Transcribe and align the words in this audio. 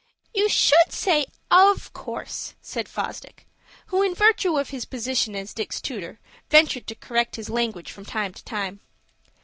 "You 0.33 0.49
should 0.49 0.91
say 0.91 1.27
of 1.51 1.93
course," 1.93 2.55
said 2.59 2.89
Fosdick, 2.89 3.45
who, 3.93 4.01
in 4.01 4.15
virtue 4.15 4.57
of 4.57 4.71
his 4.71 4.83
position 4.83 5.35
as 5.35 5.53
Dick's 5.53 5.79
tutor, 5.79 6.19
ventured 6.49 6.87
to 6.87 6.95
correct 6.95 7.35
his 7.35 7.51
language 7.51 7.91
from 7.91 8.05
time 8.05 8.33
to 8.33 8.43
time. 8.43 8.79